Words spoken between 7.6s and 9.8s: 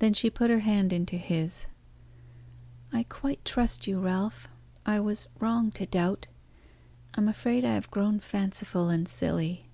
I have grown fanciful and silly."